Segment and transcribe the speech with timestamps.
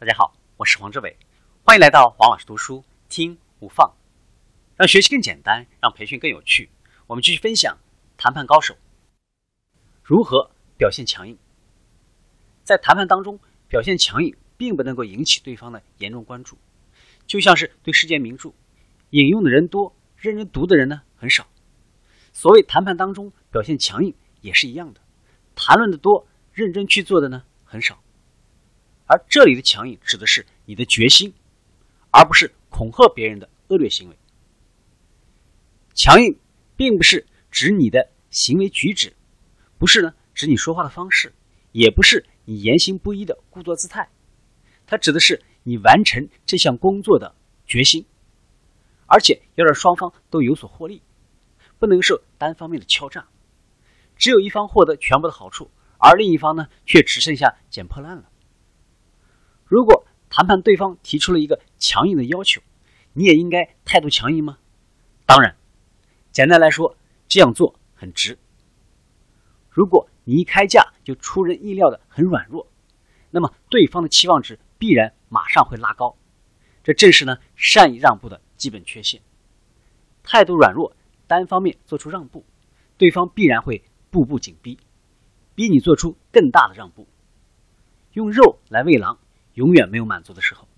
[0.00, 1.16] 大家好，我是黄志伟，
[1.64, 3.96] 欢迎来到黄老师读书听无放，
[4.76, 6.70] 让学习更简单，让培训更有趣。
[7.08, 7.76] 我们继续分享
[8.16, 8.76] 谈判高手
[10.04, 11.36] 如何表现强硬。
[12.62, 16.56] 在谈判当中，表现强硬并不能够引起对方的严重关注，
[17.26, 18.52] 就像是对世界名著，
[19.10, 21.44] 引用的人多，认真读的人呢很少。
[22.32, 25.00] 所谓谈判当中表现强硬也是一样的，
[25.56, 28.00] 谈论的多，认真去做的呢很少。
[29.08, 31.32] 而这里的强硬指的是你的决心，
[32.10, 34.16] 而不是恐吓别人的恶劣行为。
[35.94, 36.38] 强硬
[36.76, 39.16] 并不是指你的行为举止，
[39.78, 41.32] 不是呢指你说话的方式，
[41.72, 44.10] 也不是你言行不一的故作姿态，
[44.86, 47.34] 它指的是你完成这项工作的
[47.66, 48.04] 决心，
[49.06, 51.02] 而且要让双方都有所获利，
[51.78, 53.26] 不能受单方面的敲诈，
[54.16, 58.30] 只有一方获得全部的好处，而另一方呢却只剩下捡破烂了。
[60.38, 62.62] 谈判对方提出了一个强硬的要求，
[63.12, 64.58] 你也应该态度强硬吗？
[65.26, 65.56] 当然，
[66.30, 68.38] 简单来说，这样做很值。
[69.68, 72.70] 如果你一开价就出人意料的很软弱，
[73.32, 76.16] 那么对方的期望值必然马上会拉高。
[76.84, 79.20] 这正是呢善意让步的基本缺陷。
[80.22, 80.94] 态度软弱，
[81.26, 82.44] 单方面做出让步，
[82.96, 84.78] 对方必然会步步紧逼，
[85.56, 87.08] 逼你做出更大的让步。
[88.12, 89.18] 用肉来喂狼。
[89.58, 90.68] 永远没有满足的时候，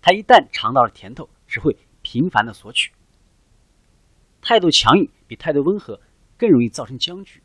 [0.00, 2.90] 他一旦尝到了甜头，只会频繁的索取。
[4.40, 6.00] 态度强硬比态度温和
[6.38, 7.42] 更容易造成僵局，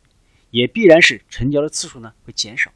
[0.49, 2.71] 也必然是成交的次数呢会减少。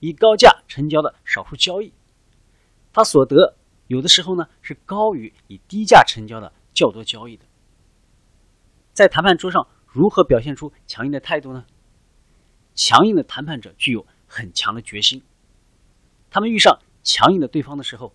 [0.00, 1.90] 以高价成交的少数交易，
[2.92, 3.56] 他所得
[3.86, 7.46] 有的时候呢是高于以低价成交的较多交易的。
[8.92, 11.64] 在谈判桌上，如何表现出强硬的态度呢？
[12.74, 15.22] 强硬的谈判者具有很强的决心，
[16.28, 16.78] 他们遇上。
[17.12, 18.14] 强硬的对方的时候，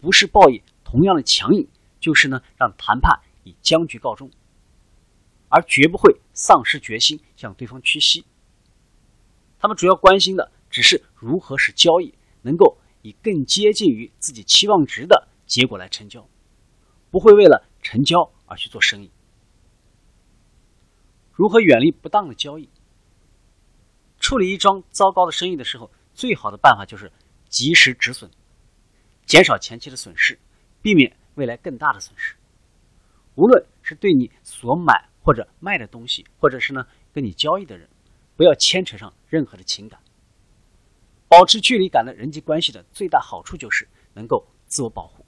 [0.00, 1.68] 不是报以同样的强硬，
[2.00, 4.30] 就是呢让谈判以僵局告终，
[5.50, 8.24] 而绝不会丧失决心向对方屈膝。
[9.58, 16.26] 他们主要关心的只是如何使交易能够以更接近于自己期望值的结果来成交，
[17.10, 19.10] 不会为了成交而去做生意。
[21.32, 22.70] 如何远离不当的交易？
[24.18, 27.12] 处理一桩糟糕的生意的时候，最好的办法就是。
[27.52, 28.30] 及时止损，
[29.26, 30.38] 减少前期的损失，
[30.80, 32.34] 避免未来更大的损失。
[33.34, 37.86] 无论是对你所买或者卖的东西，或者是呢跟你交易的人，
[38.36, 40.00] 不要牵扯上任何的情感。
[41.28, 45.24] 保持距离感的人际关系的最大好处就是能够自我保护。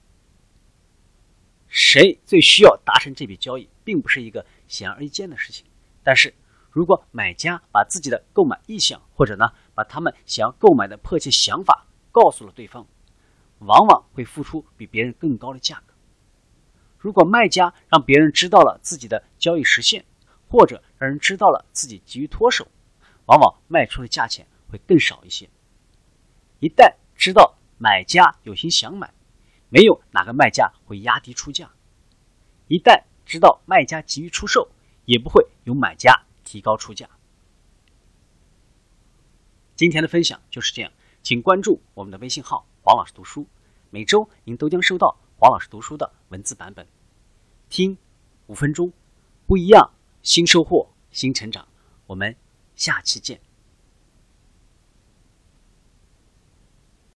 [1.67, 5.63] 谁最需要达成这笔交易，并不是一个显而易见的事情。
[6.03, 6.33] 但是
[6.71, 12.87] 如果买家把自己的购买意向，或者呢把他们想要购买的迫切想法，告诉了对方，
[13.59, 15.93] 往往会付出比别人更高的价格。
[16.97, 20.05] 如果卖家让别人知道了自己的交易实现，
[20.47, 22.69] 或者让人知道了自己急于脱手，
[23.25, 25.49] 往往卖出的价钱会更少一些。
[26.61, 29.13] 一旦知道买家有心想买，
[29.67, 31.67] 没有哪个卖家会压低出价；
[32.69, 34.69] 一旦知道卖家急于出售，
[35.03, 37.09] 也不会有买家提高出价。
[39.75, 40.89] 今天的分享就是这样。
[41.25, 43.47] 请关注我们的微信号“黄老师读书”，
[43.89, 46.87] 每周您都将收到黄老师读书的文字版本。
[47.67, 47.97] 听
[48.45, 48.93] 五分钟，
[49.47, 49.89] 不一样，
[50.21, 51.67] 新收获，新成长。
[52.05, 52.35] 我们
[52.75, 53.41] 下期见。